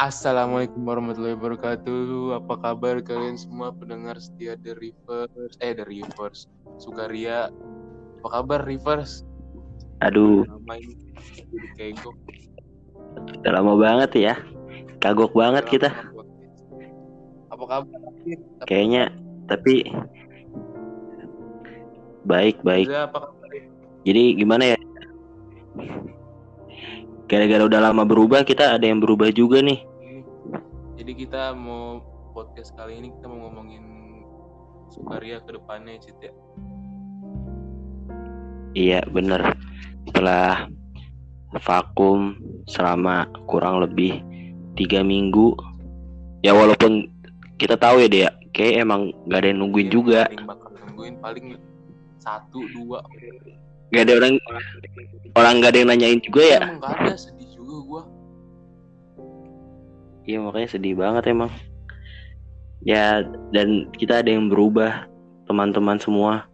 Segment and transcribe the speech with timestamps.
[0.00, 2.40] Assalamualaikum warahmatullahi wabarakatuh.
[2.40, 5.60] Apa kabar kalian semua pendengar setia The Rivers?
[5.60, 6.48] Eh, The Rivers.
[6.80, 7.52] Sukaria.
[8.24, 9.28] Apa kabar Rivers?
[10.00, 10.96] Aduh, Nama ini
[11.36, 12.16] jadi kegok.
[13.44, 14.34] udah lama banget ya.
[15.04, 15.92] Kagok banget kita.
[15.92, 16.24] lama.
[17.52, 18.00] Apa kabar?
[18.64, 19.12] Kayaknya,
[19.52, 19.84] tapi
[22.24, 22.88] baik baik.
[24.08, 24.76] Jadi gimana ya?
[27.28, 29.89] Gara-gara udah lama berubah, kita ada yang berubah juga nih.
[31.00, 32.04] Jadi kita mau
[32.36, 33.80] podcast kali ini kita mau ngomongin
[34.92, 36.28] Sukaria ke depannya, Cit ya.
[38.76, 39.56] Iya bener.
[40.04, 40.68] Setelah
[41.64, 42.36] vakum
[42.68, 44.20] selama kurang lebih
[44.76, 45.56] tiga minggu,
[46.44, 47.08] ya walaupun
[47.56, 50.20] kita tahu ya dia, kayak emang gak ada yang nungguin Iya, juga.
[50.28, 51.56] Bakal nungguin paling
[52.20, 53.00] satu dua.
[53.88, 54.36] Gak ada orang
[55.32, 56.60] orang gak ada yang nanyain juga ya.
[56.60, 58.02] Emang gak ada sedih juga gua.
[60.28, 61.52] Iya makanya sedih banget emang.
[62.84, 65.08] Ya dan kita ada yang berubah
[65.48, 66.48] teman-teman semua.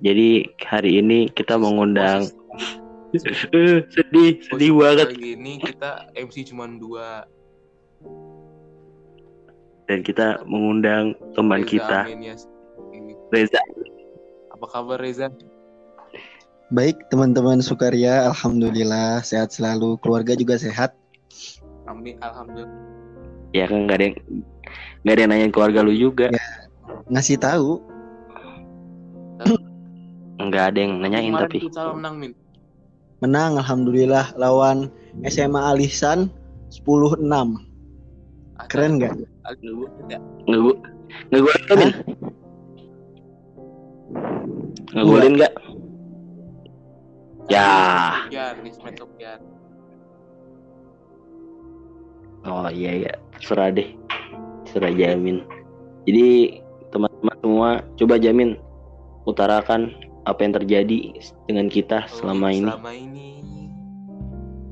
[0.00, 2.28] Jadi hari ini kita mengundang
[3.10, 7.26] Eh, sedih sedih posisi banget Kali ini kita MC cuma dua.
[9.90, 12.46] dan kita mengundang teman Reza kita Amenias.
[13.34, 13.58] Reza.
[14.54, 15.34] Apa kabar Reza?
[16.70, 20.94] Baik teman-teman Sukaria, Alhamdulillah sehat selalu, keluarga juga sehat.
[21.90, 22.78] Amin, alhamdulillah.
[23.50, 24.16] Ya kan nggak ada yang
[25.02, 26.30] nggak ada yang nanyain keluarga lu juga.
[27.10, 27.82] Ngasih tahu,
[30.40, 31.58] Nggak ada yang nanyain Kemarin tapi.
[31.98, 32.32] menang min.
[33.20, 34.88] menang Alhamdulillah lawan
[35.28, 36.30] SMA Alisan
[36.72, 37.20] 10-6.
[38.72, 39.12] Keren nggak?
[39.12, 40.22] Nggak?
[40.46, 40.74] Nggak gua
[41.28, 41.90] nggak gua min.
[44.94, 45.52] Nggak golin nggak?
[47.50, 47.66] Ya.
[48.30, 49.40] Sofian, Ismet Sofian.
[52.44, 53.92] Oh iya iya, serah deh,
[54.64, 55.44] serah jamin.
[56.08, 56.58] Jadi
[56.88, 57.70] teman-teman semua
[58.00, 58.56] coba jamin
[59.28, 59.92] utarakan
[60.24, 60.98] apa yang terjadi
[61.44, 62.64] dengan kita Oh, selama ini.
[62.68, 63.28] Selama ini.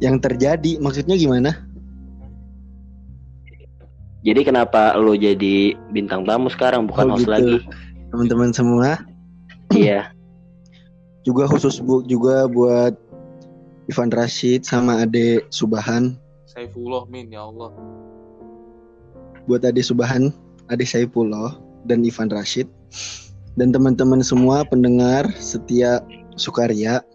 [0.00, 1.50] Yang terjadi maksudnya gimana?
[4.26, 7.32] Jadi kenapa lo jadi bintang tamu sekarang bukan Oh, host gitu.
[7.32, 7.56] lagi?
[8.08, 9.04] Teman-teman semua,
[9.68, 10.08] Iya,
[11.28, 12.96] juga khusus bu juga buat
[13.84, 16.16] Ivan Rashid sama Ade Subahan,
[16.58, 17.70] Saifullah min, ya Allah.
[19.46, 20.34] buat Ade Subahan,
[20.66, 21.54] Ade Saifullah
[21.86, 22.66] dan Ivan Rashid
[23.54, 26.02] dan teman-teman semua pendengar setia
[26.34, 27.06] Sukaria.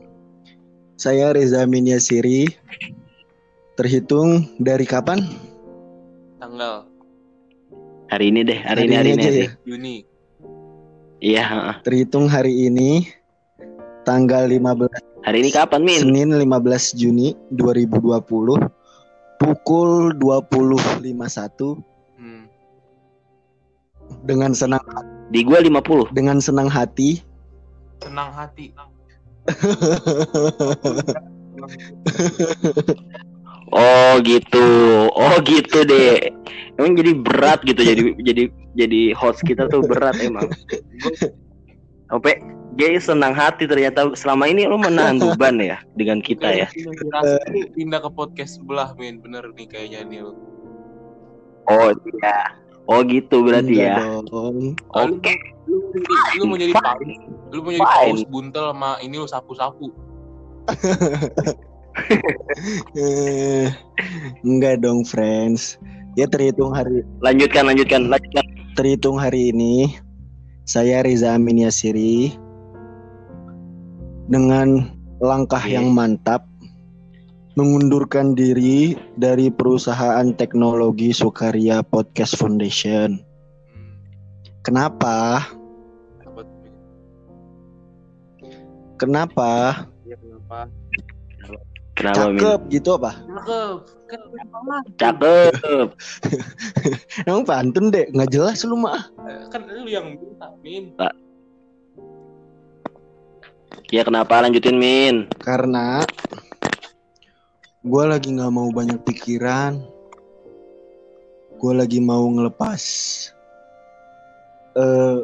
[0.95, 2.55] Saya Reza Miniasiri.
[3.75, 5.27] Terhitung dari kapan?
[6.39, 6.87] Tanggal
[8.07, 9.19] hari ini deh, hari, ini hari ini.
[9.19, 9.43] aja hari ya.
[9.43, 9.67] ini.
[9.67, 9.95] Juni.
[11.19, 11.75] Iya, heeh.
[11.83, 13.11] Terhitung hari ini
[14.07, 14.87] tanggal 15
[15.27, 15.99] hari ini kapan Min?
[15.99, 18.82] Senin 15 Juni 2020
[19.43, 21.03] pukul 20.51
[22.15, 22.47] Hmm.
[24.23, 24.79] dengan senang
[25.35, 26.07] Di gua 50.
[26.15, 27.19] dengan senang hati
[27.99, 28.71] Senang hati.
[33.73, 34.65] Oh gitu,
[35.09, 36.29] oh gitu deh.
[36.77, 38.43] Emang jadi berat gitu jadi jadi
[38.77, 40.45] jadi host kita tuh berat emang.
[42.13, 42.37] Sampai
[42.73, 46.67] dia senang hati ternyata selama ini lo menahan beban ya dengan kita ya.
[46.73, 50.33] Inspirasi lu pindah ke podcast sebelah min, bener nih kayaknya nih lu.
[51.69, 51.89] Oh
[52.19, 52.57] iya.
[52.89, 54.03] Oh gitu berarti Enggak ya.
[54.99, 55.33] Oke.
[55.63, 57.09] Lu, lu, lu mau jadi paus,
[57.55, 59.87] lu mau jadi paus buntel sama ini lu sapu-sapu.
[62.97, 63.67] Eh,
[64.47, 65.77] enggak dong friends
[66.17, 68.45] ya terhitung hari Lanjutkan lanjutkan lanjutkan.
[68.73, 69.93] terhitung hari ini
[70.65, 72.33] saya Riza Amin Yasiri
[74.27, 74.87] dengan
[75.23, 76.47] langkah yang mantap
[77.53, 83.21] mengundurkan diri dari perusahaan teknologi Sukaria Podcast Foundation.
[83.69, 83.93] Hmm.
[84.65, 85.45] Kenapa?
[86.25, 86.73] Min?
[88.97, 89.85] Kenapa?
[90.01, 90.59] Ya kenapa?
[91.93, 92.41] Kenapa Min?
[92.41, 93.11] Cakep gitu apa?
[93.21, 93.77] Cakep.
[94.09, 94.75] Kenapa?
[94.97, 95.87] Cakep.
[97.29, 99.13] Emang pantun deh, nggak jelas lu mah.
[99.29, 100.97] Eh, Kan lu yang minta, Min.
[103.93, 105.29] Ya kenapa lanjutin Min?
[105.37, 106.01] Karena
[107.83, 109.81] gue lagi nggak mau banyak pikiran.
[111.61, 112.81] Gue lagi mau ngelepas
[114.73, 115.17] eh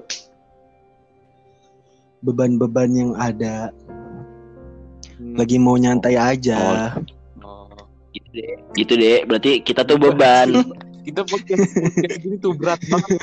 [2.22, 3.74] beban-beban yang ada.
[5.18, 5.34] Hmm.
[5.34, 6.94] Lagi mau nyantai aja.
[7.42, 7.66] Oh.
[8.14, 8.54] Gitu deh.
[8.78, 9.20] Gitu deh.
[9.26, 10.50] Berarti kita tuh beban.
[11.00, 13.18] Kita podcast podcast gini tuh berat banget.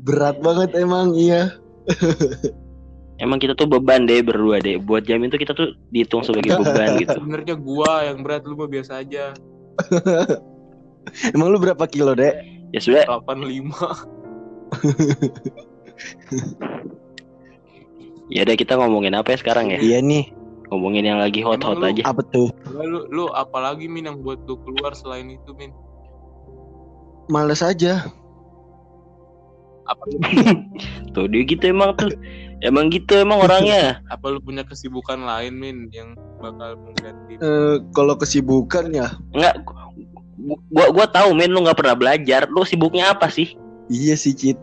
[0.00, 1.60] Berat banget emang iya.
[3.22, 4.76] Emang kita tuh beban deh berdua deh.
[4.76, 7.14] Buat jamin tuh kita tuh dihitung sebagai beban gitu.
[7.14, 9.30] Sebenarnya gua yang berat lu mah biasa aja.
[11.34, 12.34] Emang lu berapa kilo, Dek?
[12.72, 14.72] Ya sudah, 85
[18.32, 19.78] ya udah kita ngomongin apa ya sekarang ya?
[19.78, 20.32] Iya nih.
[20.72, 22.02] Ngomongin yang lagi hot-hot Emang lu- aja.
[22.08, 22.48] Apa tuh?
[22.72, 25.70] lu lu apalagi min yang buat lu keluar selain itu min
[27.28, 28.08] Males aja.
[29.88, 30.18] Apa lu,
[31.14, 32.12] Tuh dia gitu emang tuh.
[32.62, 33.98] Emang gitu emang orangnya.
[34.14, 39.62] apa lu punya kesibukan lain min yang bakal mengganti Eh, kalau kesibukan ya, Enggak
[40.72, 42.50] gua gua, tahu men lu nggak pernah belajar.
[42.50, 43.54] Lu sibuknya apa sih?
[43.92, 44.56] iya sih, Cit.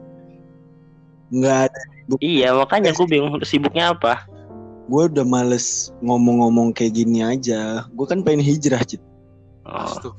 [1.30, 1.82] Nggak ada.
[2.18, 4.26] Iya, makanya gue bingung sibuknya apa.
[4.90, 7.86] Gue udah males ngomong-ngomong kayak gini aja.
[7.94, 8.98] Gue kan pengen hijrah, Cit.
[9.70, 10.18] Oh,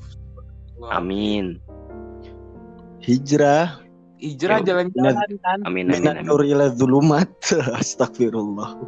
[0.87, 1.59] amin.
[3.03, 3.80] Hijrah.
[4.21, 6.29] Hijrah Ya, jalan-jalan kan Amin amin Minat amin.
[6.29, 7.29] nur ila dzulumat.
[7.81, 8.77] Astagfirullah.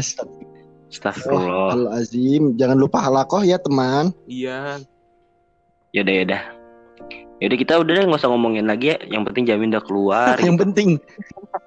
[0.00, 0.88] Astagfirullah.
[0.88, 2.56] Astagfirullahalazim.
[2.56, 4.16] Jangan lupa halakoh ya, teman.
[4.24, 4.80] iya
[5.92, 6.42] Yaudah yaudah.
[7.42, 8.96] Yaudah kita udah deh nggak usah ngomongin lagi ya.
[9.04, 10.34] Yang penting Jamin udah keluar.
[10.40, 10.64] Yang gitu.
[10.64, 10.88] penting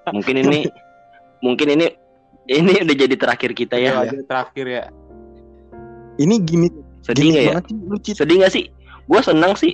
[0.10, 0.60] Mungkin ini
[1.44, 1.86] mungkin ini
[2.50, 4.12] ini udah jadi terakhir kita ya, ya.
[4.26, 4.84] terakhir ya
[6.18, 6.74] ini gimmick
[7.06, 7.62] Sedih gimmick nggak ya?
[8.04, 8.14] sih.
[8.18, 8.66] Sedih gak sih?
[9.08, 9.72] Gue senang sih.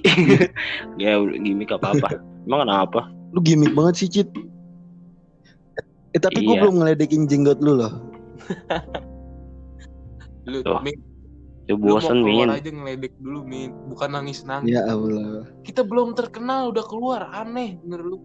[1.01, 2.09] ya udah gimmick apa apa.
[2.45, 3.01] Emang kenapa?
[3.30, 4.30] Lu gimmick banget sih, Cit.
[6.13, 6.62] Eh, tapi gue Iya.
[6.62, 7.94] belum ngeledekin jenggot lu loh.
[10.45, 10.94] lu Tuh, min
[11.63, 12.50] Lu lu mau bosen keluar min.
[12.53, 15.47] aja ngeledek dulu min bukan nangis nangis Ya Allah.
[15.63, 18.19] kita belum terkenal udah keluar aneh bener lu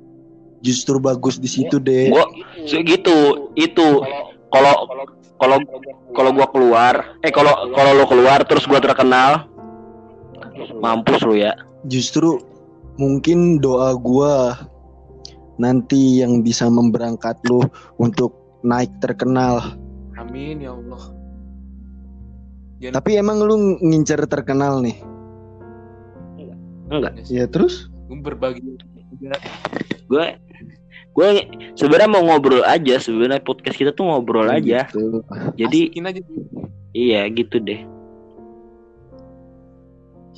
[0.58, 2.10] Justru bagus di situ deh.
[2.10, 2.26] Gua
[2.66, 3.14] segitu
[3.54, 4.02] itu
[4.50, 4.90] kalau
[5.38, 5.62] kalau
[6.10, 9.46] kalau gua keluar eh kalau kalau lo keluar terus gua terkenal
[10.80, 11.34] mampus lu.
[11.38, 11.54] Ya.
[11.86, 12.42] Justru
[12.98, 14.58] mungkin doa gua
[15.58, 17.62] nanti yang bisa memberangkat lu
[17.98, 19.78] untuk naik terkenal.
[20.18, 21.02] amin ya Allah.
[22.78, 24.98] Jangan Tapi emang lu ngincer terkenal nih.
[26.88, 27.20] enggak.
[27.28, 27.90] Ya terus?
[28.08, 29.36] berbagi juga.
[30.08, 30.26] Gue
[31.12, 31.28] gue
[31.76, 32.96] sebenarnya mau ngobrol aja.
[33.02, 34.88] Sebenarnya podcast kita tuh ngobrol aja.
[34.88, 35.22] Gitu.
[35.58, 36.20] jadi Asikin aja.
[36.96, 37.97] Iya gitu deh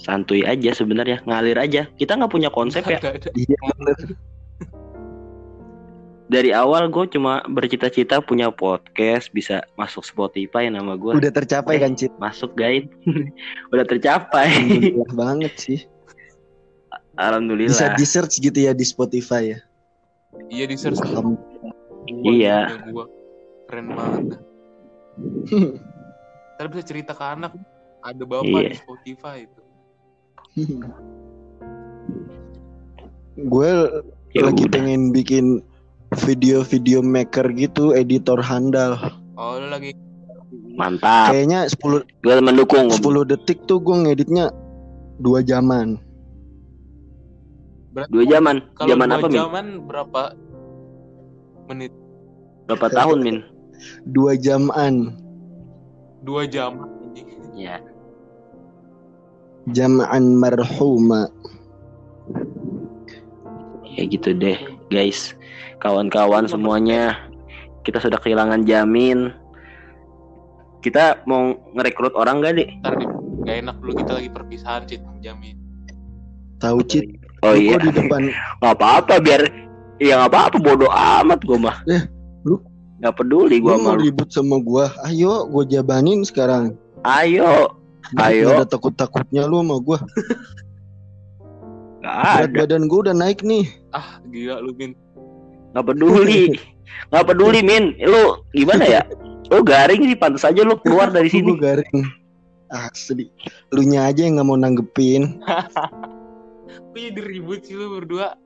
[0.01, 2.97] santuy aja sebenarnya ngalir aja kita nggak punya konsep ya.
[3.37, 3.99] Iya bener.
[6.31, 11.99] dari awal gue cuma bercita-cita punya podcast bisa masuk Spotify nama gue Udah tercapai kan,
[11.99, 12.15] Cit?
[12.17, 12.87] masuk guys
[13.75, 15.81] udah tercapai Alhamdulillah banget sih.
[15.81, 19.59] Bisa alhamdulillah di search gitu ya di Spotify ya.
[20.49, 21.75] iya di search Alhamdulillah.
[22.25, 22.59] Iya.
[22.89, 23.05] gua
[23.67, 24.39] keren banget.
[26.57, 27.53] Ntar bisa cerita ke anak
[28.01, 28.71] ada bapak Iya.
[28.71, 29.60] di Spotify itu
[33.41, 33.71] Gue
[34.31, 34.71] Ya lagi udah.
[34.71, 35.59] pengen bikin
[36.23, 38.95] video-video maker gitu, editor handal.
[39.35, 39.91] oh lu lagi
[40.75, 44.51] mantap Kayaknya 10 gue mendukung 10 detik tuh gue ngeditnya
[45.19, 45.99] dua jaman.
[47.91, 50.23] berarti dua jaman kalau zaman dua apa min jaman berapa
[51.67, 51.93] menit
[52.67, 53.37] berapa tahun min
[54.07, 54.95] Dua jaman.
[56.23, 56.87] dua jam
[57.53, 57.83] ya
[59.73, 61.31] Jaman marhuma.
[63.91, 64.57] ya gitu deh
[64.89, 65.35] guys.
[65.81, 67.17] Kawan-kawan semuanya
[67.83, 69.33] kita sudah kehilangan jamin.
[70.81, 72.97] Kita mau ngerekrut orang gak deh ntar
[73.45, 75.57] gak enak dulu kita lagi perpisahan cit jamin.
[76.61, 77.05] Tahu Cit?
[77.41, 77.77] oh Lu iya.
[77.81, 78.29] di depan?
[78.61, 79.43] Nggak apa-apa biar
[80.01, 81.77] ya nggak apa-apa bodoh amat gue mah.
[81.89, 82.05] Eh,
[82.45, 82.61] lu-
[83.01, 84.93] nggak peduli gue gua mau ribut sama gua.
[85.09, 86.77] Ayo, gua jabanin sekarang.
[87.01, 87.80] ayo
[88.19, 88.51] Ayo.
[88.51, 89.99] Gak ada takut-takutnya lu sama gua.
[92.01, 93.69] nggak Berat ada badan gua udah naik nih.
[93.93, 94.97] ah gila lu min
[95.77, 96.57] nggak peduli
[97.13, 99.03] nggak peduli min lu gimana ya
[99.53, 102.07] lu garing sih pantas aja lu keluar dari sini garing.
[102.71, 103.27] Asli.
[103.75, 105.43] Lu nya aja yang nggak mau nanggepin.
[106.95, 108.39] kok jadi ribut sih lu berdua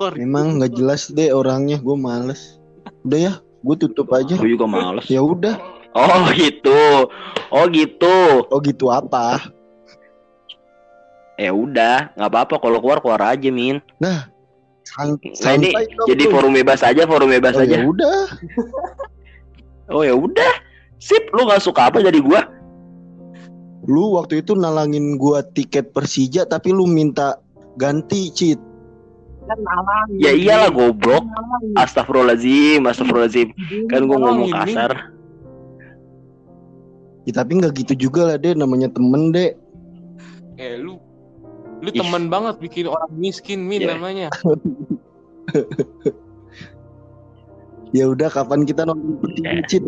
[0.00, 0.16] ribut?
[0.16, 1.76] Memang nggak jelas deh orangnya.
[1.76, 2.56] Gua males.
[3.04, 4.40] Udah ya, gua tutup aja.
[4.40, 5.75] gue juga males Ya udah.
[5.96, 7.08] Oh gitu.
[7.48, 8.44] Oh gitu.
[8.52, 9.40] Oh gitu apa?
[11.36, 12.54] ya udah nggak apa-apa.
[12.60, 13.76] Kalau keluar keluar aja min.
[14.00, 14.28] Nah,
[15.04, 17.76] ini santai dong, jadi forum bebas aja forum bebas Oh, aja.
[17.76, 18.20] ya udah.
[19.92, 20.52] oh ya udah.
[20.96, 22.40] Sip lu nggak suka apa dari gua?
[23.84, 27.36] Lu waktu itu nalangin gua tiket Persija tapi lu minta
[27.76, 28.56] ganti cheat.
[30.16, 31.22] ya iyalah goblok.
[31.76, 33.52] Astagfirullahaladzim astagfirullahaladzim.
[33.92, 34.56] Kan gua ngomong Ini.
[34.56, 34.92] kasar
[37.26, 39.52] Ya, tapi nggak gitu juga lah deh namanya temen deh.
[40.56, 40.96] eh lu
[41.84, 42.00] lu Ih.
[42.00, 43.92] temen banget bikin orang miskin min Ya.
[43.92, 44.28] namanya
[47.92, 49.66] Ya udah kapan kita nonton pertandingan Ya.
[49.68, 49.84] cheat?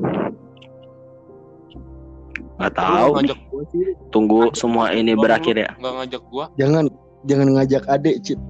[2.58, 3.84] Nggak Lu tahu ngajak gua sih.
[4.10, 5.70] Tunggu semua ini Bang, berakhir ya.
[5.78, 6.44] Nggak ngajak gua.
[6.56, 6.84] Jangan
[7.24, 8.40] jangan ngajak adek, Cit.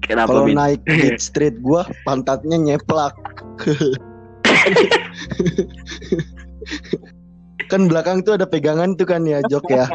[0.00, 3.14] Kenapa Kalau naik Gate Street gua pantatnya nyeplak.
[7.72, 9.86] kan belakang tuh ada pegangan tuh kan ya, Jok ya.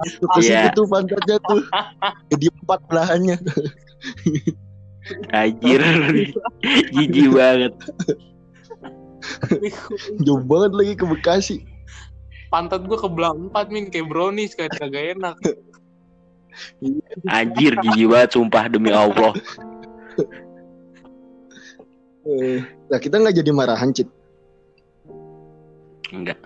[0.00, 0.72] Masuk ke situ Iya.
[0.72, 1.60] tuh pantatnya tuh.
[2.32, 3.36] Jadi empat belahannya.
[5.34, 5.82] Anjir.
[6.94, 7.72] Jijik banget.
[10.24, 11.56] Jauh banget lagi ke Bekasi.
[12.48, 15.36] Pantat gua kebelah empat min kayak brownies kayak kagak enak.
[17.28, 19.36] Anjir jijik banget sumpah demi Allah.
[22.24, 22.60] Eh,
[22.90, 24.10] Nah kita nggak jadi marahan, Cit.
[26.10, 26.38] Enggak.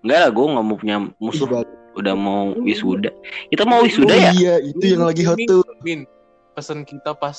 [0.00, 1.48] Enggak lah gue nggak mau punya musuh.
[1.50, 1.66] Ih,
[1.98, 3.10] Udah mau wisuda.
[3.50, 4.30] Kita mau wisuda oh ya?
[4.38, 5.66] iya, itu yang lagi hot tuh.
[5.82, 6.06] Min,
[6.54, 7.34] pesen kita pas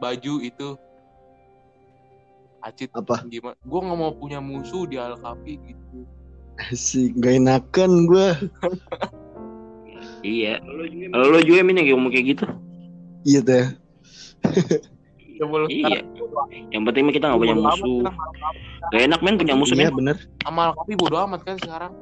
[0.00, 0.74] baju itu
[2.62, 3.26] Acit Apa?
[3.26, 3.58] gimana?
[3.66, 6.06] Gue nggak mau punya musuh di Alkapi gitu.
[6.70, 8.38] Asik, gak enakan gua.
[10.22, 10.62] Iya.
[11.10, 12.46] Lo juga Min yang ngomong kayak gitu.
[13.26, 13.66] Iya teh.
[15.68, 16.00] Iya.
[16.70, 18.02] Yang penting kita nggak punya musuh.
[18.90, 19.96] Gak enak men punya musuh Iya men.
[19.98, 20.16] bener.
[20.42, 21.92] Sama Alkapi bodo amat kan sekarang.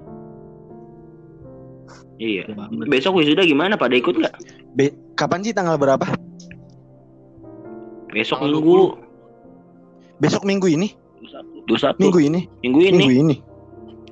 [2.20, 2.44] Iya.
[2.86, 3.74] Besok wisuda gimana?
[3.74, 4.34] Pada ikut nggak?
[4.76, 6.04] Be- Kapan sih tanggal berapa?
[8.10, 8.78] Besok Tanggal minggu.
[10.20, 10.88] Besok minggu ini?
[11.64, 11.98] Dua satu.
[12.00, 12.40] Minggu ini?
[12.60, 12.96] Minggu ini.
[12.98, 13.36] Minggu ini?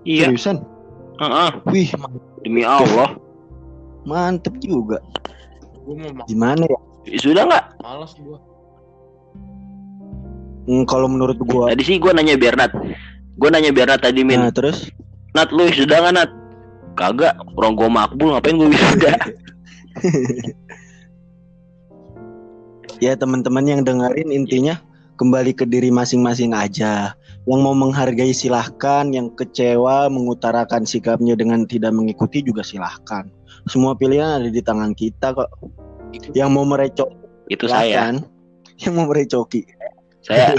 [0.07, 0.31] Iya.
[0.31, 0.63] Seriusan?
[1.19, 1.51] Heeh.
[1.69, 1.89] Wih,
[2.47, 3.19] Demi Allah.
[4.07, 5.03] mantep juga.
[6.31, 6.79] Gimana ya?
[7.19, 7.65] Sudah nggak?
[7.83, 8.39] malas gue.
[10.69, 11.73] Hmm, kalau menurut gua.
[11.73, 12.77] Tadi sih gue nanya biar Nat.
[13.41, 14.45] Gue nanya biar Nat tadi Min.
[14.45, 14.93] Nah, terus?
[15.33, 16.31] Nat lu sudah nggak Nat?
[16.93, 17.41] Kagak.
[17.57, 19.15] Orang gue makbul ngapain gue wisuda?
[22.99, 24.75] Ya teman-teman yang dengerin intinya
[25.23, 27.15] kembali ke diri masing-masing aja.
[27.47, 33.31] Yang mau menghargai silahkan, yang kecewa mengutarakan sikapnya dengan tidak mengikuti juga silahkan.
[33.71, 35.47] Semua pilihan ada di tangan kita kok.
[36.35, 37.07] Yang mau merecok
[37.47, 38.11] Itu saya.
[38.11, 38.15] silahkan.
[38.83, 39.63] Yang mau merecoki.
[40.23, 40.55] Saya.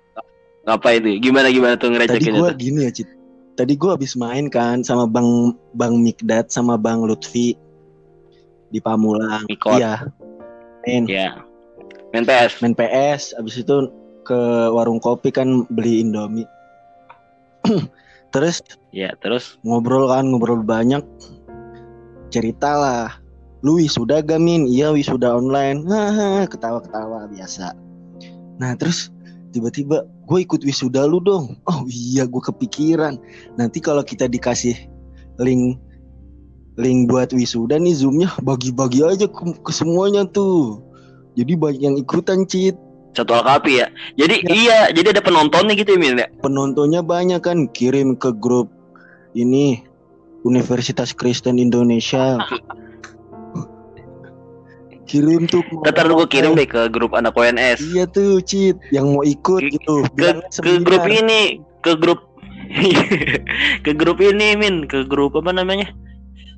[0.68, 1.18] Ngapa itu?
[1.24, 2.60] Gimana gimana tuh Tadi ngerecekin gua itu?
[2.68, 3.08] gini ya, Cit.
[3.56, 7.56] Tadi gua habis main kan sama Bang Bang Mikdad sama Bang Lutfi
[8.70, 9.48] di Pamulang.
[9.48, 9.80] Mikot.
[9.80, 10.08] Iya.
[10.84, 11.04] Main.
[11.08, 11.40] Ya.
[12.10, 12.58] Main PS.
[12.58, 13.86] main PS abis itu
[14.26, 14.40] ke
[14.70, 16.46] warung kopi kan beli Indomie
[18.34, 21.02] terus Ya, terus ngobrol kan ngobrol banyak
[22.34, 23.06] cerita lah
[23.62, 27.74] lu wisuda gak min iya wisuda online haha ketawa ketawa biasa
[28.60, 29.08] nah terus
[29.50, 31.58] tiba-tiba gue ikut wisuda lu dong.
[31.66, 33.18] Oh iya gue kepikiran.
[33.58, 34.78] Nanti kalau kita dikasih
[35.42, 35.78] link
[36.78, 40.80] link buat wisuda nih zoomnya bagi-bagi aja ke, ke semuanya tuh.
[41.34, 42.78] Jadi banyak yang ikutan cheat
[43.14, 43.86] satu Alkapi ya.
[44.14, 46.28] Jadi iya, jadi ada penontonnya gitu ya Min ya.
[46.40, 48.70] penontonnya banyak kan kirim ke grup
[49.34, 49.82] ini
[50.46, 52.38] Universitas Kristen Indonesia
[55.10, 57.82] kirim tuh Ntar gue kirim deh ke grup anak ONS.
[57.90, 59.96] iya tuh cheat yang mau ikut Ke- gitu.
[60.14, 62.20] Ke, ke grup ini, ke grup
[63.84, 65.90] ke grup ini Min, ke grup apa namanya?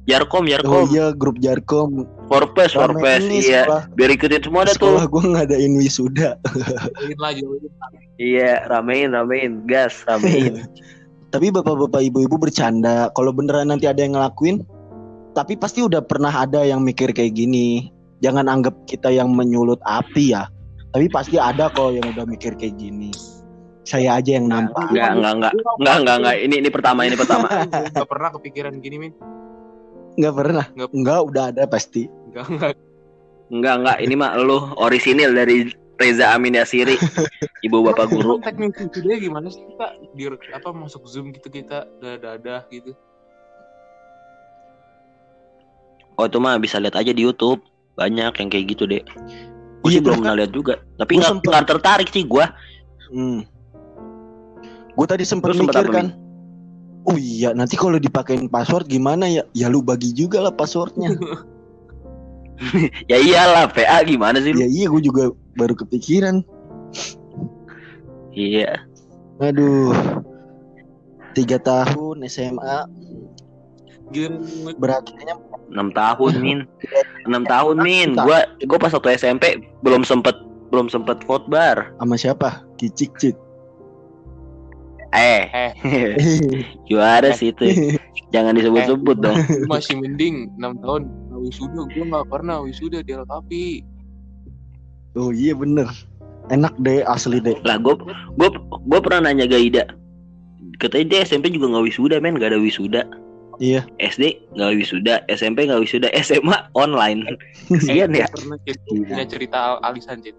[0.04, 3.64] Jarkom, oh Jarkom, iya grup Jarkom Forpes, Forpes, iya.
[3.64, 5.14] sekolah, Biar ikutin semua ada sekolah tuh.
[5.14, 6.37] gue ngadain wisuda.
[8.18, 10.66] Iya, ramein, ramein, gas, ramein.
[11.32, 13.09] tapi bapak-bapak ibu-ibu bercanda.
[13.16, 14.66] Kalau beneran nanti ada yang ngelakuin
[15.32, 17.88] tapi pasti udah pernah ada yang mikir kayak gini
[18.22, 20.46] jangan anggap kita yang menyulut api ya
[20.94, 23.10] tapi pasti ada kok yang udah mikir kayak gini
[23.82, 26.36] saya aja yang nampak Enggak, enggak, enggak, enggak, enggak, enggak.
[26.38, 27.46] Ini ini pertama, ini pertama.
[27.98, 29.12] Gak pernah kepikiran gini min.
[30.12, 30.88] nggak pernah Nggak.
[30.92, 32.72] nggak udah ada pasti Enggak enggak.
[33.50, 33.96] Enggak, enggak.
[34.06, 35.56] Ini mah lu orisinil dari
[35.98, 36.94] Reza Amin Yasiri,
[37.66, 38.38] ibu bapak guru.
[38.38, 40.22] Teknik videonya gimana sih kita di
[40.54, 42.94] apa masuk zoom gitu kita dadah gitu.
[46.16, 47.58] Oh itu mah bisa lihat aja di YouTube.
[47.96, 49.02] Banyak yang kayak gitu deh.
[49.82, 50.75] Gue Iya, sih belum pernah lihat juga.
[50.96, 52.44] Tapi nggak tertarik sih gue.
[53.12, 53.40] hmm.
[54.92, 56.12] gue tadi sempat mikir kan
[57.08, 61.16] oh iya nanti kalau dipakein password gimana ya ya lu bagi juga lah passwordnya
[63.11, 64.62] Ya iyalah, PA gimana sih lu?
[64.62, 66.44] ya iya gue juga baru kepikiran
[68.32, 68.84] Iya.
[69.40, 69.92] aduh
[71.32, 72.76] tiga tahun SMA
[74.11, 75.38] Gila berakhirnya
[75.71, 76.59] 6 tahun min.
[77.28, 78.09] 6 tahun min.
[78.18, 80.35] Gua gua pas waktu SMP belum sempet
[80.75, 81.94] belum sempet bar.
[82.02, 82.66] Sama siapa?
[82.76, 83.37] Kicik cik.
[85.12, 85.44] Eh.
[85.52, 85.73] Eh.
[86.88, 87.94] gimana sih itu.
[88.32, 89.37] Jangan disebut-sebut dong.
[89.37, 91.02] Lu masih mending 6 tahun.
[91.30, 93.85] Nah, wisuda gue gak pernah wisuda di Alkapi
[95.16, 95.88] oh iya bener.
[96.50, 97.56] Enak deh asli deh.
[97.62, 97.97] Lah gua
[98.37, 98.49] gua
[98.88, 99.85] gua pernah nanya Gaida
[100.82, 102.35] katanya dia SMP juga nggak wisuda men.
[102.35, 103.02] Nggak ada wisuda
[103.59, 103.85] Iya.
[103.99, 107.37] SD nggak wisuda SMP nggak wisuda SMA online
[107.68, 108.75] kesian ya Pernah Iya.
[108.87, 110.37] punya cerita Al- Alisan Cit.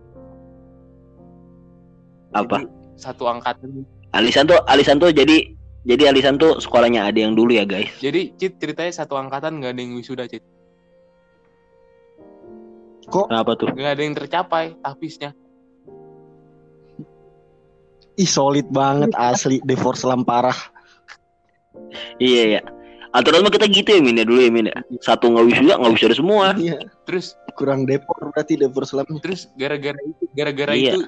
[2.32, 3.86] apa Jadi, satu angkatan.
[4.12, 5.54] Alisan tuh Alisan tuh jadi
[5.84, 9.72] jadi Alisan tuh sekolahnya ada yang dulu ya guys Jadi Cit ceritanya satu angkatan nggak
[9.72, 10.42] ada yang wisuda Cit.
[13.06, 15.32] Kok kenapa tuh Nggak ada yang tercapai tahfiznya.
[18.14, 20.54] ih solid banget asli divorce lam parah.
[22.18, 22.62] iya ya
[23.14, 25.94] aturan mah kita gitu ya Min ya dulu ya Min ya satu nggak wisuda nggak
[25.94, 26.78] wisuda semua Iya.
[27.06, 29.22] Terus Kurang depor berarti divorce lamnya.
[29.22, 30.92] terus gara-gara itu gara-gara Iya.
[30.92, 31.00] itu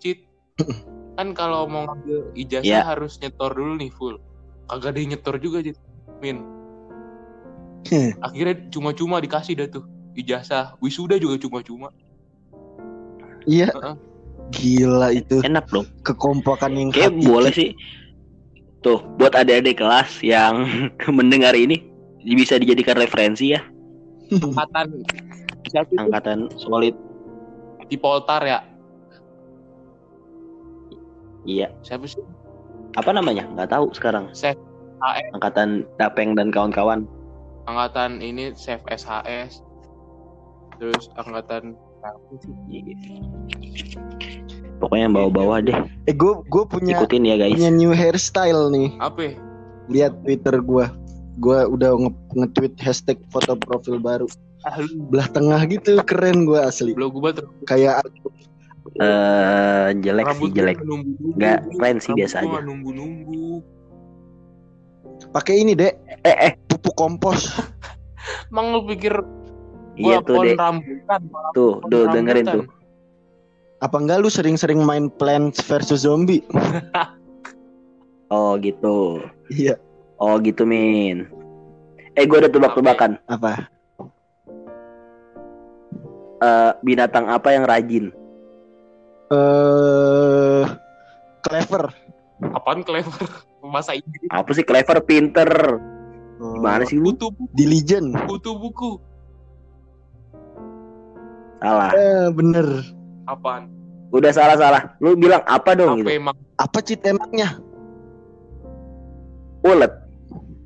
[0.00, 0.18] Cit
[1.14, 2.80] kan kalau mau ngambil ijazah Iya.
[2.82, 4.16] harus nyetor dulu nih full.
[4.66, 5.76] Kagak ada yang nyetor juga Cit.
[6.18, 6.40] Min.
[8.24, 10.76] Akhirnya cuma-cuma dikasih dah tuh ijazah.
[10.80, 11.92] Wisuda juga cuma-cuma.
[13.44, 13.68] Iya.
[13.72, 13.96] Heeh.
[14.50, 17.70] Gila itu enak dong kekompakan yang kayak boleh sih
[18.80, 20.64] tuh buat adik-adik kelas yang
[21.18, 21.84] mendengar ini
[22.22, 23.60] bisa dijadikan referensi ya
[24.30, 25.02] Angkatan
[25.66, 25.98] siapa itu?
[25.98, 26.94] angkatan solid
[27.86, 28.60] di Poltar ya.
[31.42, 32.22] iya Siapa sih?
[32.92, 34.54] apa namanya nggak tahu sekarang Chef
[35.00, 37.06] AS, angkatan Dapeng dan kawan-kawan
[37.64, 39.62] angkatan ini Chef SHS.
[40.76, 42.54] Terus angkatan apa sih?
[44.80, 45.76] Pokoknya yang bawah-bawah deh
[46.08, 48.88] Eh gue gue punya ikutin ya guys punya new hairstyle nih.
[48.98, 49.36] Apa?
[49.92, 50.86] Lihat Twitter gue.
[51.38, 54.26] Gue udah nge- nge-tweet hashtag foto profil baru.
[54.64, 56.92] Ah, lu Belah tengah gitu keren gue asli.
[56.96, 57.44] belum gue banget.
[57.64, 58.02] Kayak
[58.98, 61.36] eh jelek sih Rambut jelek gua nunggu-nunggu.
[61.38, 62.60] Nggak, keren sih, biasa gua aja.
[62.66, 63.46] Nunggu-nunggu.
[65.30, 65.94] pakai ini dek
[66.24, 67.54] eh eh pupuk kompos.
[68.50, 69.14] Emang lu pikir
[69.94, 71.20] iya gua tuh deh rambutan?
[71.52, 72.64] tuh tuh dengerin tuh
[73.80, 76.44] Apa enggak lu sering-sering main Plants versus Zombie?
[78.34, 79.74] oh gitu Iya.
[80.20, 81.24] oh gitu min
[82.14, 83.66] eh gue ada tebak-tebakan Apa?
[86.40, 88.12] Eh, binatang apa yang rajin
[89.30, 90.64] Eh
[91.40, 91.88] clever.
[92.52, 93.28] Apaan clever?
[93.62, 94.26] Bahasa Inggris.
[94.28, 95.48] apa sih clever pinter
[96.40, 98.16] Oh, gimana sih lu buku, Diligent.
[98.24, 98.96] kutu buku.
[101.60, 102.64] salah Eh bener.
[103.24, 103.68] Apaan?
[104.10, 107.62] udah salah salah lu bilang apa dong Apa gitu emang Apa cit emangnya?
[109.60, 109.92] ulet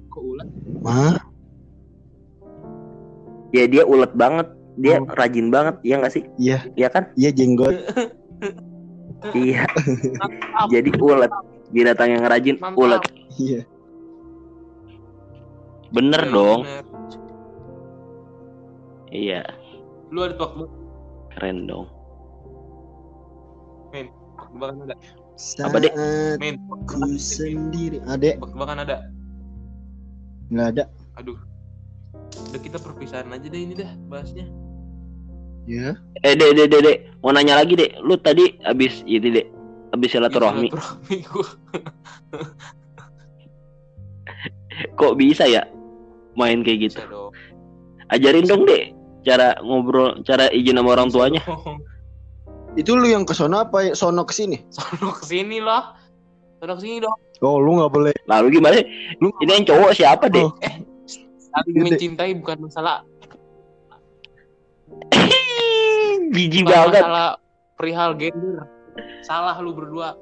[0.09, 0.49] keulet?
[0.83, 1.19] Hah?
[3.51, 5.07] ya dia ulet banget dia Oh.
[5.09, 6.67] rajin banget ya nggak sih Iya.
[6.73, 7.75] Iya kan Iya jenggot.
[9.37, 9.65] iya
[10.67, 11.31] jadi ulet
[11.71, 12.77] binatang yang rajin Mantap.
[12.77, 13.03] ulet
[13.35, 13.61] Iya.
[15.91, 16.85] bener Bener, dong bener.
[19.11, 19.43] iya
[20.09, 20.71] Lu ada tebak
[21.31, 21.87] keren dong
[24.55, 24.97] tebakan ada.
[25.61, 25.93] Apa, Dek?
[25.93, 26.55] Saat Min,
[26.87, 27.99] ku sendiri.
[28.07, 28.97] Adek tebak-tebakan ada.
[30.49, 30.85] nggak ada.
[31.19, 31.39] Aduh.
[32.51, 34.47] Udah kita perpisahan aja deh ini dah bahasnya.
[35.65, 35.97] Ya.
[36.21, 39.49] eh dek dek dek dek mau nanya lagi dek lu tadi abis itu dek
[39.91, 41.49] abis silaturahmi Silaturahmi gua.
[45.01, 45.65] kok bisa ya
[46.35, 47.33] main kayak gitu Bisa dong.
[48.13, 48.93] ajarin dong dek
[49.25, 51.41] cara ngobrol cara izin sama orang tuanya
[52.75, 53.93] Itu lu yang ke sono apa ya?
[53.95, 54.59] sono ke sini?
[54.75, 55.95] Sono ke sini lah.
[56.59, 57.15] Sono ke sini dong.
[57.41, 58.15] Oh, lu nggak boleh.
[58.25, 58.87] lalu gimana sih?
[59.19, 60.53] Lu ini yang cowok siapa dek Oh.
[61.55, 61.85] Saling Gede.
[61.87, 63.07] mencintai bukan masalah
[66.35, 67.29] jijik bukan banget masalah
[67.77, 68.67] perihal gender.
[69.23, 70.19] Salah lu berdua.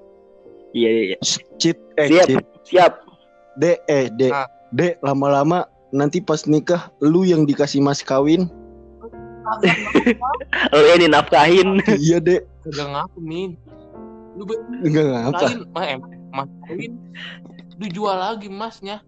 [0.73, 1.19] iya iya iya.
[1.57, 2.27] Cit, eh Siap.
[2.27, 2.45] cit.
[2.65, 2.93] siap
[3.55, 4.49] Dek, eh dek, Ah.
[4.73, 8.49] dek lama-lama nanti pas nikah lu yang dikasih mas kawin.
[10.73, 13.51] Lu ini nafkahin iya dek, Gak ngaku min.
[14.39, 14.47] Lu
[14.81, 15.47] enggak ngapa.
[15.75, 16.01] mah em
[16.33, 16.93] mas kawin.
[17.77, 19.03] Lu jual lagi masnya.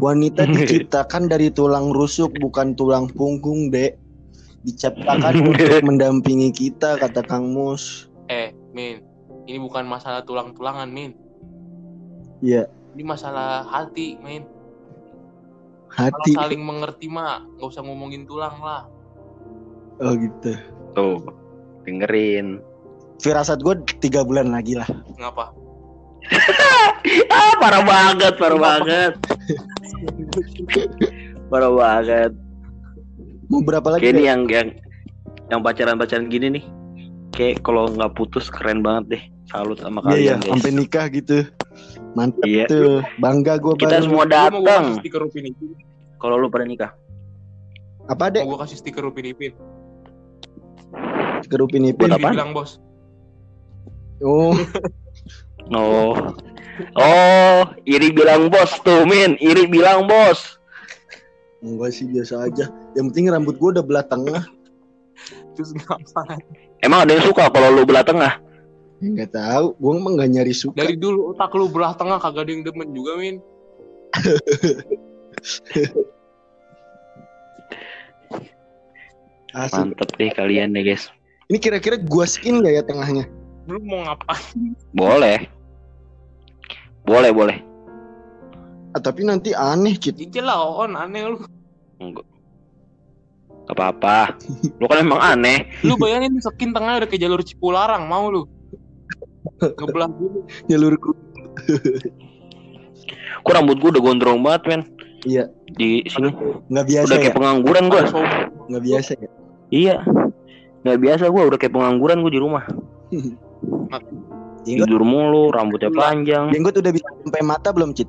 [0.00, 3.96] Wanita diciptakan dari tulang rusuk bukan tulang punggung dek.
[4.66, 8.08] Diciptakan untuk mendampingi kita kata Kang Mus.
[8.28, 9.00] Eh, Min.
[9.48, 11.16] Ini bukan masalah tulang-tulangan, Min.
[12.44, 14.44] Iya, Ini masalah hati, Min.
[15.90, 16.32] Kalau hati.
[16.38, 18.86] saling mengerti mah, nggak usah ngomongin tulang lah.
[20.00, 20.56] Oh gitu.
[20.90, 21.22] tuh
[21.84, 22.58] dengerin
[23.20, 24.88] Firasat gue tiga bulan lagi lah.
[25.20, 25.52] Ngapa?
[27.32, 29.12] ah parah banget parah banget
[31.48, 32.32] parah banget
[33.50, 34.04] Mau berapa lagi?
[34.08, 34.68] kayak ini yang yang
[35.50, 36.64] yang pacaran pacaran gini nih
[37.34, 41.06] kayak kalau nggak putus keren banget deh salut sama Iya, iya, kalian guys sampai nikah
[41.10, 41.36] gitu.
[42.14, 42.66] Mantap Iya.
[42.66, 43.00] tuh.
[43.18, 44.04] Bangga gue kita baru.
[44.04, 45.70] semua Lu mau gua kasih datang stiker Upin Ipin.
[46.18, 46.92] kalau lu pada nikah
[48.06, 48.42] Apa dek?
[48.44, 49.52] Mau gua kasih stiker Upin Ipin.
[51.50, 52.10] Kerupin ipin.
[52.10, 52.30] Buat apa?
[52.30, 52.78] Bilang bos.
[54.22, 54.52] Oh,
[55.74, 56.14] oh
[56.96, 59.36] Oh, iri bilang bos tuh, Min.
[59.36, 60.56] Iri bilang bos.
[61.60, 62.72] Enggak sih biasa aja.
[62.96, 64.48] Yang penting rambut gue udah belah tengah.
[65.52, 66.40] Terus ngapain?
[66.80, 68.40] Emang ada yang suka kalau lu belah tengah?
[69.00, 69.72] Enggak tahu.
[69.80, 70.76] Gue emang gak nyari suka.
[70.76, 73.40] Dari dulu otak lu belah tengah kagak ada yang demen juga, Min.
[79.56, 79.82] Asik.
[79.82, 81.10] Mantep deh kalian deh, guys.
[81.50, 83.26] Ini kira-kira gua skin gak ya tengahnya?
[83.66, 84.76] Lu mau ngapain?
[84.94, 85.50] Boleh.
[87.02, 87.58] Boleh, boleh.
[88.94, 90.14] Ah, tapi nanti aneh, Cit.
[90.18, 91.38] Cicil lah, on aneh lu.
[91.98, 92.26] Enggak.
[93.66, 94.38] Gak apa-apa.
[94.78, 95.66] Lu kan emang aneh.
[95.82, 98.46] Lu bayangin skin tengahnya udah ke jalur Cipularang, mau lu?
[99.60, 100.38] Ngebelah dulu.
[100.66, 101.10] Jalur ku.
[103.40, 104.82] Kok rambut gua udah gondrong banget, men.
[105.24, 105.52] Iya.
[105.76, 106.32] Di sini
[106.72, 107.22] Nggak biasa udah ya?
[107.28, 108.00] kayak pengangguran gua.
[108.00, 108.44] Ada sombong.
[108.72, 109.30] Nggak biasa ya?
[109.70, 109.96] Iya.
[110.84, 112.64] Nggak biasa gua udah kayak pengangguran gua di rumah.
[114.60, 116.52] Jenggot, Tidur mulu, rambutnya panjang.
[116.52, 118.08] jenggot udah bisa sampai mata belum, Cit?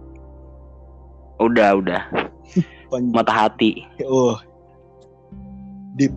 [1.39, 2.01] Udah, udah.
[3.15, 3.87] Mata hati.
[4.03, 4.35] Oh.
[5.95, 6.11] Deep.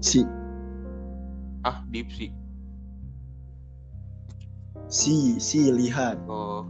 [0.00, 0.24] Si.
[1.64, 2.32] Ah, deep sih.
[4.88, 5.36] Si.
[5.38, 5.70] Si.
[5.70, 6.18] Lihat.
[6.26, 6.66] Oh,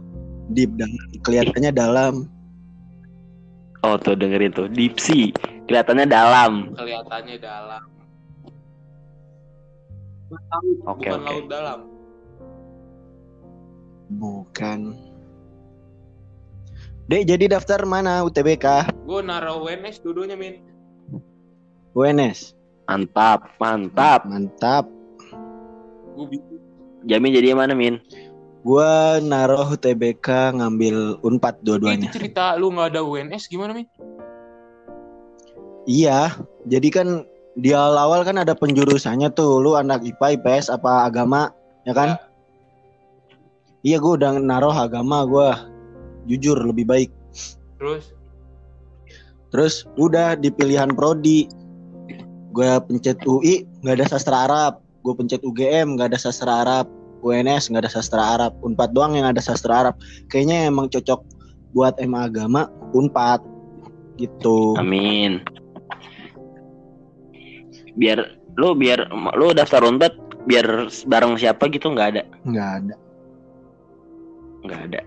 [0.53, 0.73] Deep.
[0.77, 2.29] Dan kelihatannya dalam.
[3.85, 4.65] Oh, tuh dengerin tuh.
[4.69, 5.29] Dipsi.
[5.65, 6.73] Kelihatannya dalam.
[6.73, 7.83] kelihatannya dalam.
[10.25, 11.25] Laut, Oke, bukan oke.
[11.29, 11.79] laut dalam.
[14.17, 14.79] Bukan.
[17.05, 18.89] Dek, jadi daftar mana UTBK?
[19.05, 20.65] Gue naruh WNS dua-duanya, Min.
[21.93, 22.57] UNS.
[22.89, 24.25] Mantap, mantap.
[24.25, 24.85] Mantap.
[26.17, 26.54] Gue bingung.
[27.05, 28.01] Jamin jadi yang mana, Min?
[28.65, 32.09] Gua naruh UTBK ngambil Unpad Itu dua-duanya.
[32.09, 33.85] cerita lu nggak ada WNS gimana, Min?
[35.85, 36.33] Iya,
[36.65, 37.07] jadi kan
[37.61, 41.53] di awal-awal kan ada penjurusannya tuh, lu anak IPA, IPS apa agama,
[41.85, 42.17] ya kan?
[43.85, 45.69] Iya, gua udah naruh agama gua.
[46.25, 47.13] Jujur lebih baik.
[47.77, 48.15] Terus
[49.53, 51.45] Terus udah di pilihan prodi.
[52.49, 54.84] Gua pencet UI nggak ada sastra Arab.
[55.05, 56.89] Gue pencet UGM nggak ada sastra Arab.
[57.21, 58.57] UNS nggak ada sastra Arab.
[58.59, 59.95] Unpad doang yang ada sastra Arab.
[60.27, 61.21] Kayaknya emang cocok
[61.71, 63.45] buat MA agama Unpad
[64.17, 64.73] gitu.
[64.75, 65.45] Amin.
[67.93, 68.17] Biar
[68.55, 70.15] lu biar lu daftar unpad
[70.45, 70.65] biar
[71.05, 72.23] bareng siapa gitu nggak ada.
[72.43, 72.95] Nggak ada.
[74.65, 75.01] Nggak ada.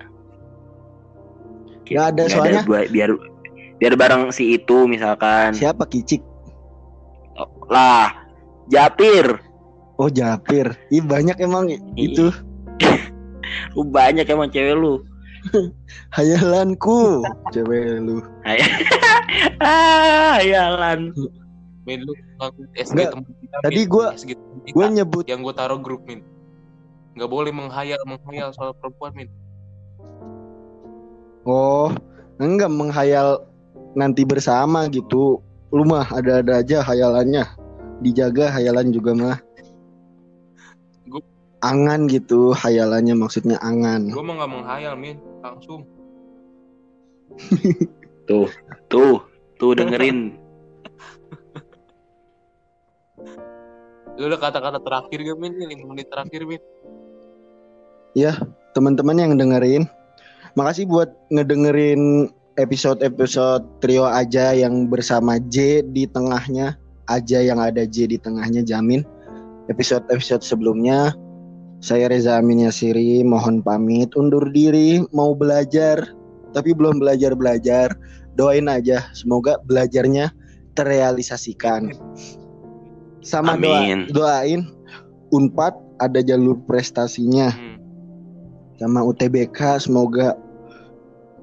[1.89, 3.11] Nggak ada Nggak soalnya buat- biar
[3.79, 5.55] biar bareng si itu misalkan.
[5.55, 6.23] siapa Kicik?
[7.67, 8.11] Lah,
[8.69, 9.39] Japir.
[9.99, 10.79] Oh Japir.
[10.89, 11.67] Ih banyak emang
[11.99, 12.31] itu
[13.75, 15.03] Lu banyak emang cewek lu.
[16.17, 17.23] hayalanku.
[17.51, 18.23] Cewek lu.
[19.65, 21.11] ah, yalan.
[21.83, 23.57] Min lu ngaku SG Nggak, teman kita.
[23.65, 23.89] tadi Min.
[23.91, 24.75] gua- SG teman kita.
[24.77, 26.21] Gue nyebut yang gue taruh grup Min.
[27.17, 29.29] Nggak boleh menghayal menghayal soal perempuan Min.
[31.49, 31.89] Oh,
[32.39, 33.43] enggak menghayal
[33.97, 35.41] nanti bersama gitu.
[35.73, 37.45] Lu mah ada-ada aja hayalannya.
[38.05, 39.39] Dijaga hayalan juga mah.
[41.59, 44.15] Angan gitu hayalannya maksudnya angan.
[44.15, 45.83] Gue mah nggak menghayal Min, langsung.
[48.29, 48.45] Tuh,
[49.57, 50.37] tuh dengerin.
[54.19, 55.57] Lu udah kata-kata terakhir gak Min?
[55.57, 56.61] Ini 5 menit terakhir Min.
[58.77, 59.89] Teman-teman yang dengerin,
[60.55, 66.79] makasih buat ngedengerin episode-episode trio aja yang bersama J di tengahnya.
[67.09, 69.03] Aja yang ada J di tengahnya jamin.
[69.73, 71.17] Episode-episode sebelumnya
[71.79, 76.03] saya Reza Amin Yasiri mohon pamit undur diri mau belajar
[76.51, 77.95] tapi belum belajar-belajar.
[78.39, 80.31] Doain aja semoga belajarnya
[80.79, 81.91] terrealisasikan.
[83.19, 83.99] Sama doa, Amin.
[84.15, 84.63] doain
[85.35, 87.77] Unpad ada jalur prestasinya Hmm.
[88.79, 90.39] sama UTBK semoga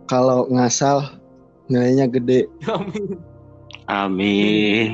[0.07, 1.03] kalau ngasal
[1.67, 2.47] nilainya gede.
[2.71, 3.19] Amin.
[3.85, 4.91] Amin.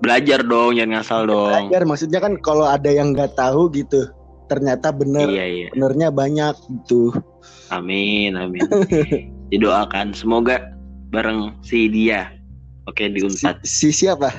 [0.00, 1.68] Belajar dong, jangan ngasal dong.
[1.68, 4.08] Belajar maksudnya kan kalau ada yang nggak tahu gitu,
[4.50, 5.68] ternyata bener Iya, iya.
[5.70, 7.14] benernya banyak gitu.
[7.70, 8.66] Amin, amin.
[9.54, 10.74] Didoakan semoga
[11.14, 12.34] bareng si dia.
[12.90, 13.56] Oke, di Si, Unpad.
[13.62, 14.34] si siapa?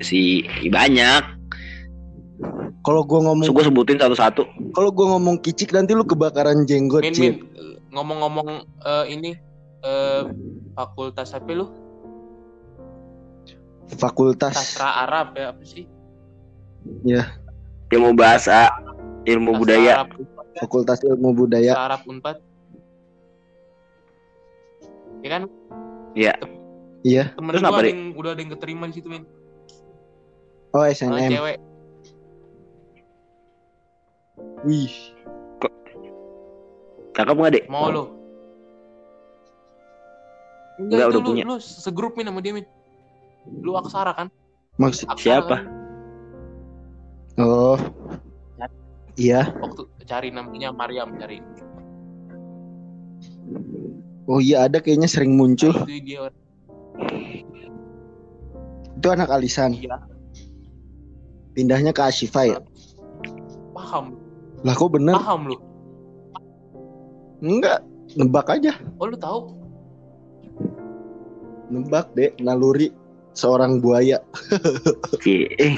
[0.00, 0.20] Si
[0.66, 1.22] banyak.
[2.82, 4.42] Kalau gua ngomong So, gue sebutin satu-satu.
[4.72, 7.44] kalau gua ngomong kicik nanti lu kebakaran jenggot Min,
[7.92, 9.36] ngomong-ngomong eh, ini
[9.84, 10.22] eh,
[10.74, 11.68] fakultas apa lu?
[13.92, 15.84] Fakultas Sastra Arab ya apa sih?
[17.92, 18.72] Ilmu bahasa,
[19.28, 19.92] ilmu Sastra budaya.
[20.00, 20.08] Arab,
[20.56, 21.72] Fakultas Ilmu Budaya.
[21.76, 22.36] Sastra Arab Unpad.
[25.22, 25.42] Ya kan?
[26.16, 26.32] Iya.
[27.04, 27.24] Iya.
[27.36, 29.24] Temen Terus gua apa, ada yang, udah ada yang keterima di situ, Min.
[30.72, 31.30] Oh SNM.
[31.36, 31.58] cewek.
[34.64, 34.94] Wih.
[37.12, 37.64] Cakep nggak dek?
[37.68, 38.04] Mau lo?
[40.80, 41.42] Enggak, itu udah lu, punya.
[41.44, 42.64] Lu segrup min sama dia min.
[43.60, 44.32] Lu aksara kan?
[44.80, 45.56] Maksud Aksara, Siapa?
[45.60, 45.81] kan?
[47.38, 47.78] Oh.
[49.12, 49.52] Iya.
[49.60, 51.36] Waktu cari namanya Mariam cari.
[54.24, 55.72] Oh iya ada kayaknya sering muncul.
[55.84, 56.32] Itu dia
[58.96, 59.76] Itu anak alisan.
[59.76, 60.00] iya
[61.52, 62.58] Pindahnya ke Ashifa ya.
[63.76, 64.16] paham,
[64.64, 65.12] Lah kok bener?
[65.12, 65.56] paham lu.
[67.44, 67.84] Enggak.
[68.16, 68.72] Nebak aja.
[68.96, 69.52] Oh lu tahu?
[71.68, 72.32] Nebak deh.
[72.40, 72.88] Naluri
[73.32, 74.20] seorang buaya.
[75.24, 75.76] Eh,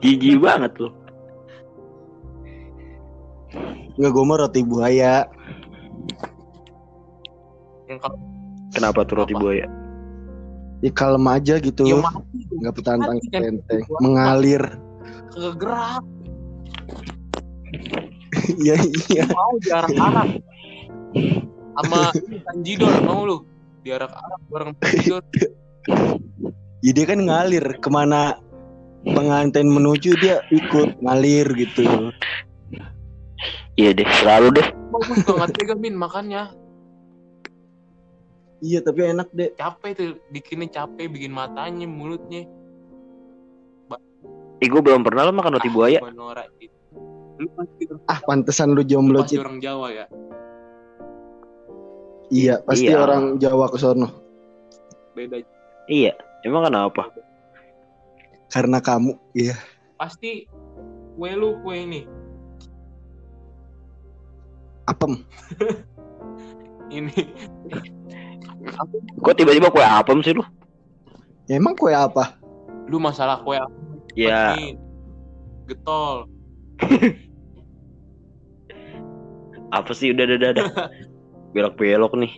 [0.00, 0.92] jijik banget loh.
[3.98, 5.28] Enggak gue mau roti buaya.
[8.70, 9.42] Kenapa tuh roti Apa?
[9.42, 9.66] buaya?
[10.80, 11.84] Ya kalem aja gitu.
[11.84, 12.00] ya.
[12.62, 13.42] Nggak petantang Mati kan.
[13.44, 13.82] enteng.
[14.00, 14.64] Mengalir.
[15.30, 16.02] Kagak gerak,
[18.62, 18.74] Iya
[19.12, 19.24] iya.
[19.30, 20.28] mau diarak-arak.
[21.70, 22.00] Sama
[22.50, 23.36] Tanjidor mau lu
[23.82, 25.24] diarak-arak bareng Tanjidor.
[26.80, 28.40] Ya dia kan ngalir ke mana
[29.04, 31.84] pengantin menuju dia ikut ngalir gitu.
[33.76, 34.66] Iya deh, selalu deh.
[34.88, 36.48] Bagus banget tega min makannya.
[38.64, 39.52] Iya tapi enak deh.
[39.60, 42.48] Capek tuh bikinnya capek bikin matanya mulutnya.
[44.60, 46.00] Eh, gue belum pernah lo makan roti Ah, buaya.
[46.56, 46.76] gitu.
[47.40, 49.40] Lu pasti, Ah pantesan lu jomblo Cit.
[49.40, 50.04] orang Jawa ya.
[52.30, 53.02] Iya pasti Iya.
[53.02, 54.08] orang Jawa ke sono.
[55.12, 55.42] Beda.
[55.90, 56.14] Iya,
[56.46, 57.10] emang kenapa?
[58.48, 59.18] Karena kamu.
[59.34, 59.58] Iya.
[59.98, 60.46] Pasti
[61.14, 62.00] kue lu kue ini.
[64.86, 65.18] Apem.
[66.90, 67.14] Ini.
[68.74, 70.42] Aku Kok tiba-tiba kue apem sih lu?
[71.46, 72.34] Ya, emang kue apa?
[72.90, 73.70] lu masalah kue apa
[74.18, 74.74] Ya, nih?
[75.70, 76.26] Getol.
[79.78, 80.66] apa sih udah udah udah.
[81.50, 81.70] udah.
[81.70, 82.32] Belok-belok nih.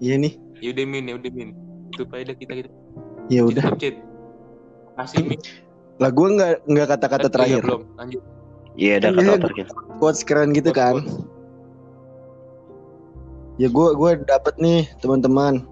[0.00, 0.32] Iya nih.
[0.60, 1.50] Yaudah min, yaudah min.
[1.92, 2.68] Itu kita kita.
[3.28, 3.72] Ya udah.
[3.76, 4.00] Cit,
[4.96, 5.40] Kasih min.
[5.96, 7.62] Lah gue nggak nggak kata-kata Iya, terakhir.
[7.64, 7.82] belum.
[7.96, 8.22] Lanjut.
[8.76, 9.66] Iya, udah Iya, kata terakhir.
[9.96, 11.00] Quotes keren gitu kan.
[13.56, 15.64] Ya gue gue dapet nih teman-teman.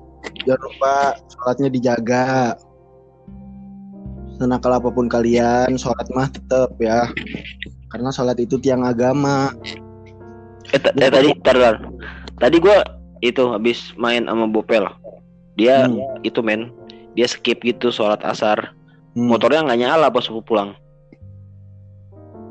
[0.49, 0.95] Jangan lupa
[1.29, 2.57] sholatnya dijaga.
[4.41, 7.07] Senakal apa pun kalian, sholat mah tetap ya.
[7.93, 9.53] Karena sholat itu tiang agama.
[10.73, 11.77] Eh, eh, tadi, tar, tar.
[12.37, 12.79] Tadi gue
[13.21, 14.85] itu habis main sama Bopel.
[15.55, 16.03] Dia Hmm.
[16.21, 16.75] itu men,
[17.15, 18.75] dia skip gitu sholat asar.
[19.15, 19.31] Hmm.
[19.31, 20.75] Motornya nggak nyala pas aku pulang.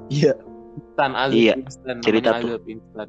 [0.08, 0.34] Iya.
[0.74, 1.96] Instan azab Iya, instan.
[2.02, 2.58] cerita tuh.
[2.66, 3.08] instan.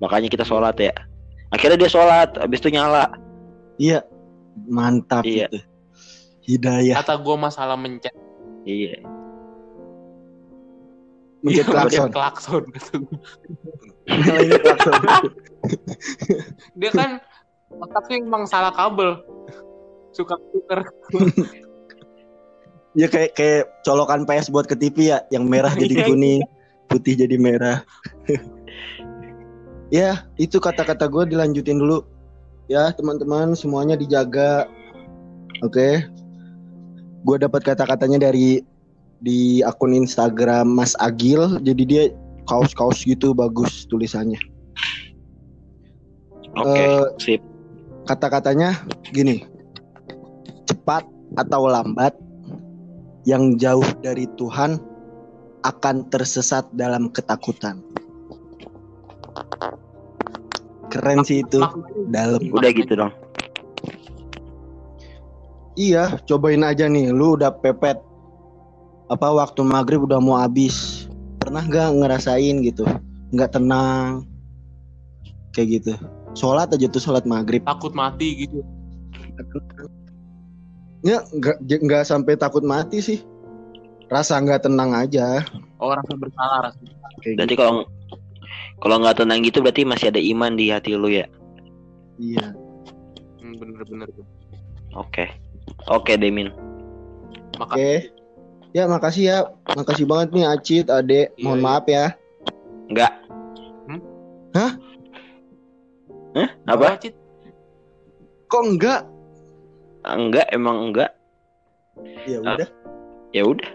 [0.00, 0.92] Makanya kita sholat ya.
[1.48, 3.14] Akhirnya dia sholat, habis itu nyala.
[3.78, 4.02] Iya.
[4.66, 5.46] Mantap Iya.
[5.48, 5.58] gitu.
[6.44, 7.00] Hidayah.
[7.00, 8.12] Kata gua masalah mencet.
[8.64, 9.00] Iya.
[11.44, 12.08] Mencet Iya, klakson.
[12.08, 12.62] klakson.
[12.72, 13.02] klakson.
[16.80, 17.10] Dia kan
[17.68, 19.20] otaknya emang salah kabel.
[20.16, 20.80] Suka tuker.
[22.94, 26.46] Ya kayak kayak colokan PS buat ke TV ya, yang merah jadi Iya, kuning,
[26.86, 27.82] putih jadi merah.
[29.90, 32.06] ya, itu kata-kata gue dilanjutin dulu.
[32.70, 34.70] Ya, teman-teman semuanya dijaga.
[35.66, 36.06] Oke.
[37.26, 38.62] Gue dapat kata-katanya dari
[39.20, 41.58] di akun Instagram Mas Agil.
[41.62, 42.04] Jadi dia
[42.44, 44.38] kaos-kaos gitu bagus tulisannya.
[46.54, 47.40] Oke, Eh, sip.
[48.06, 48.78] kata-katanya
[49.10, 49.42] gini
[50.64, 51.02] cepat
[51.34, 52.14] atau lambat
[53.24, 54.78] yang jauh dari Tuhan
[55.64, 57.80] akan tersesat dalam ketakutan
[60.92, 61.58] keren sih itu
[62.12, 63.10] dalam Udah gitu dong.
[65.74, 67.98] iya cobain aja nih lu udah pepet
[69.12, 71.06] apa waktu maghrib udah mau habis
[71.40, 72.88] pernah gak ngerasain gitu
[73.34, 74.24] nggak tenang
[75.52, 75.92] kayak gitu
[76.34, 78.64] sholat aja tuh sholat maghrib takut mati gitu.
[81.04, 81.20] Ya
[81.60, 83.20] nggak sampai takut mati sih.
[84.08, 85.44] Rasa nggak tenang aja.
[85.76, 86.80] Oh, rasa bersalah rasa.
[87.20, 87.60] Kayak Berarti gitu.
[87.60, 87.74] kalau
[88.80, 91.28] kalau nggak tenang gitu berarti masih ada iman di hati lu ya.
[92.16, 92.56] Iya.
[93.42, 94.08] Hmm, bener-bener.
[94.96, 95.28] Oke.
[95.92, 96.48] Oke, Demin.
[97.60, 98.08] Maka Oke.
[98.74, 99.38] Ya makasih ya.
[99.70, 101.30] Makasih banget nih Acit, Ade.
[101.30, 101.64] Iya, Mohon iya.
[101.64, 102.04] maaf ya.
[102.90, 103.12] Enggak.
[103.86, 104.00] Hmm?
[104.52, 104.72] Hah?
[106.34, 106.48] Hah?
[106.66, 106.88] Apa?
[106.98, 107.14] Cit?
[108.50, 109.00] Kok enggak?
[110.04, 111.10] Enggak, emang enggak.
[112.26, 112.58] Ya Ah.
[112.58, 112.68] udah.
[113.30, 113.70] Ya udah.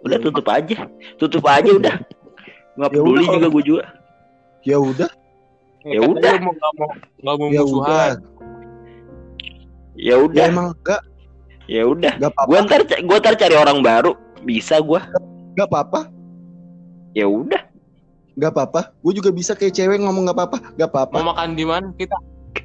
[0.00, 0.78] Udah Ya tutup aja.
[1.18, 1.94] Tutup aja udah.
[2.78, 3.84] Nggak Ya peduli juga gue juga.
[4.62, 5.10] Ya udah.
[5.82, 6.32] Ya udah.
[6.38, 6.88] lu mau nggak mau
[7.20, 7.82] nggak mau Ya musuhan.
[7.82, 8.08] udah.
[9.92, 10.44] Ya Ya udah.
[10.46, 11.02] emang enggak.
[11.70, 12.18] Ya udah.
[12.18, 14.18] Gue ntar gue ntar cari orang baru.
[14.42, 14.98] Bisa gue.
[15.54, 16.10] Enggak apa-apa.
[17.12, 17.62] Ya udah.
[18.34, 18.94] Gak apa-apa.
[18.98, 20.58] Gue juga bisa kayak cewek ngomong gak apa-apa.
[20.74, 21.14] Gak apa-apa.
[21.14, 22.16] Mau makan di mana kita?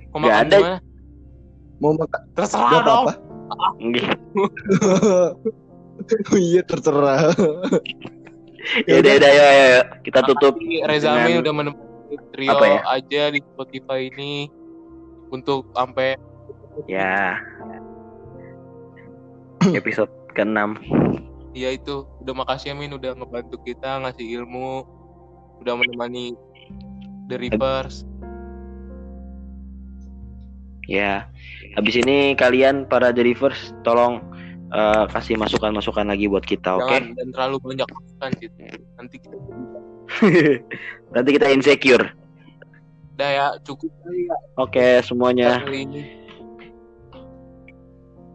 [0.10, 0.56] Mau Nggak makan ada.
[0.56, 0.80] di mana?
[1.76, 2.22] Mau makan.
[2.32, 3.06] Terserah Gak dong.
[3.06, 3.14] apa-apa.
[6.26, 7.32] Oh iya terserah.
[8.90, 9.82] Ya udah, udah, ya, ya, ya.
[10.02, 10.58] Kita tutup.
[10.58, 12.80] Reza Amin dengan- udah menemani trio Apa ya?
[12.92, 14.50] aja di Spotify ini
[15.30, 16.18] untuk sampai
[16.84, 17.38] Ya.
[19.80, 20.60] Episode ke-6.
[21.56, 24.84] ya itu udah makasih Amin udah ngebantu kita ngasih ilmu
[25.60, 26.36] udah menemani
[27.28, 28.04] The Rivers
[30.86, 31.26] Ya.
[31.74, 34.22] Habis ini kalian para Derivers tolong
[34.70, 36.86] eh, kasih masukan-masukan lagi buat kita, oke?
[36.86, 38.58] jangan dan terlalu banyak masukan gitu
[38.94, 39.36] nanti kita
[41.18, 42.06] Nanti kita insecure.
[43.18, 45.64] udah ya cukup ya Oke, semuanya.
[45.66, 46.02] kali ini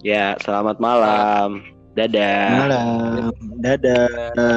[0.01, 1.61] Ya, selamat malam.
[1.93, 2.49] Dadah.
[2.57, 3.33] Malam.
[3.61, 4.57] Dadah.